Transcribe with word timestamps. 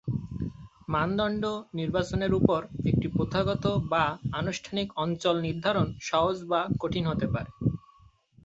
মানদণ্ড 0.87 1.43
নির্বাচনের 1.73 2.31
ওপর 2.33 2.59
একটি 2.85 3.07
প্রথাগত 3.07 3.63
বা 3.89 4.03
আনুষ্ঠানিক 4.33 4.87
অঞ্চল 4.97 5.35
নির্ধারণ 5.41 5.87
সহজ 6.01 6.37
বা 6.45 6.61
কঠিন 6.79 7.03
হতে 7.07 7.27
পারে। 7.27 7.49